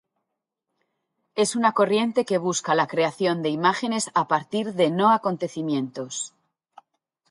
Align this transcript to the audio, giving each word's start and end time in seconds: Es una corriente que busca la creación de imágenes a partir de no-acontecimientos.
Es 1.35 1.55
una 1.55 1.73
corriente 1.73 2.25
que 2.25 2.39
busca 2.39 2.73
la 2.73 2.87
creación 2.87 3.43
de 3.43 3.49
imágenes 3.49 4.09
a 4.15 4.27
partir 4.27 4.73
de 4.73 4.89
no-acontecimientos. 4.89 6.33